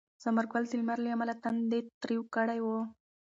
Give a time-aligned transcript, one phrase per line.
[0.23, 2.67] ثمر ګل د لمر له امله تندی تریو کړی و.